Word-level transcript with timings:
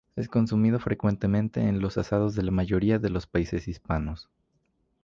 Es 0.15 0.27
consumido 0.27 0.79
frecuentemente 0.79 1.61
en 1.61 1.79
los 1.79 1.95
asados 1.99 2.33
de 2.33 2.41
la 2.41 2.49
mayoría 2.49 2.97
de 2.97 3.11
los 3.11 3.27
países 3.27 3.67
hispanos. 3.67 4.29